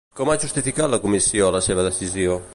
Com 0.19 0.29
ha 0.31 0.35
justificat 0.43 0.91
la 0.95 1.01
Comissió 1.05 1.53
la 1.59 1.63
seva 1.69 1.87
decisió? 1.91 2.45